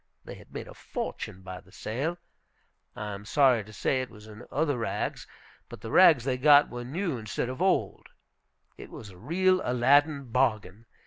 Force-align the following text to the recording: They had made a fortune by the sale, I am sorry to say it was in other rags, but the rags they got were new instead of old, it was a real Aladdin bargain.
They 0.25 0.33
had 0.33 0.51
made 0.51 0.67
a 0.67 0.73
fortune 0.73 1.43
by 1.43 1.61
the 1.61 1.71
sale, 1.71 2.17
I 2.95 3.13
am 3.13 3.23
sorry 3.23 3.63
to 3.63 3.71
say 3.71 4.01
it 4.01 4.09
was 4.09 4.25
in 4.25 4.47
other 4.49 4.79
rags, 4.79 5.27
but 5.69 5.81
the 5.81 5.91
rags 5.91 6.23
they 6.23 6.37
got 6.39 6.71
were 6.71 6.83
new 6.83 7.19
instead 7.19 7.49
of 7.49 7.61
old, 7.61 8.07
it 8.79 8.89
was 8.89 9.11
a 9.11 9.17
real 9.19 9.61
Aladdin 9.63 10.31
bargain. 10.31 10.87